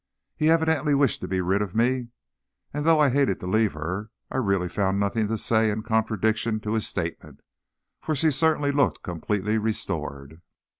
He 0.35 0.49
evidently 0.49 0.95
wished 0.95 1.21
to 1.21 1.27
be 1.27 1.41
rid 1.41 1.61
of 1.61 1.75
me, 1.75 2.07
and 2.73 2.83
though 2.85 2.99
I 2.99 3.11
hated 3.11 3.39
to 3.39 3.45
leave 3.45 3.73
her, 3.73 4.09
I 4.31 4.37
really 4.37 4.67
found 4.67 4.99
nothing 4.99 5.27
to 5.27 5.37
say 5.37 5.69
in 5.69 5.83
contradiction 5.83 6.59
to 6.61 6.73
his 6.73 6.87
statement, 6.87 7.41
for 8.01 8.15
she 8.15 8.31
certainly 8.31 8.71
looked 8.71 9.03
completely 9.03 9.59
restored. 9.59 10.41